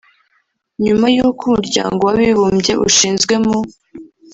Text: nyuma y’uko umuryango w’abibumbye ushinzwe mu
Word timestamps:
nyuma 0.83 1.05
y’uko 1.15 1.41
umuryango 1.45 1.99
w’abibumbye 2.07 2.73
ushinzwe 2.87 3.33
mu 3.45 3.57